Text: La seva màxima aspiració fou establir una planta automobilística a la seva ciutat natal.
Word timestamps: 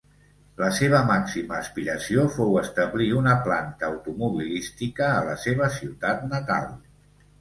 La 0.61 0.69
seva 0.77 1.01
màxima 1.09 1.53
aspiració 1.65 2.23
fou 2.37 2.57
establir 2.63 3.09
una 3.19 3.35
planta 3.49 3.91
automobilística 3.91 5.11
a 5.19 5.21
la 5.29 5.37
seva 5.47 5.69
ciutat 5.81 6.27
natal. 6.33 6.71